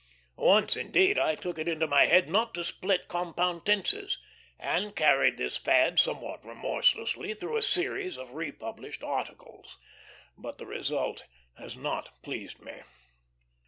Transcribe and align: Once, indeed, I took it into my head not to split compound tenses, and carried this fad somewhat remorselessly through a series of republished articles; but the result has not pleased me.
Once, 0.39 0.75
indeed, 0.75 1.19
I 1.19 1.35
took 1.35 1.59
it 1.59 1.67
into 1.67 1.85
my 1.85 2.07
head 2.07 2.27
not 2.27 2.55
to 2.55 2.63
split 2.63 3.07
compound 3.07 3.67
tenses, 3.67 4.17
and 4.57 4.95
carried 4.95 5.37
this 5.37 5.57
fad 5.57 5.99
somewhat 5.99 6.43
remorselessly 6.43 7.35
through 7.35 7.55
a 7.57 7.61
series 7.61 8.17
of 8.17 8.31
republished 8.33 9.03
articles; 9.03 9.77
but 10.35 10.57
the 10.57 10.65
result 10.65 11.25
has 11.59 11.77
not 11.77 12.19
pleased 12.23 12.59
me. 12.61 12.81